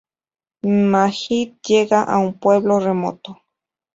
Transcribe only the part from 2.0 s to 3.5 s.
a un pueblo remoto.